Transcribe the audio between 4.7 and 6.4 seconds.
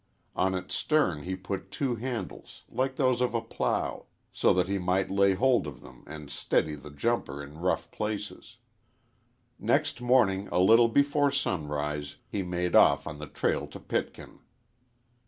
might lay hold of them and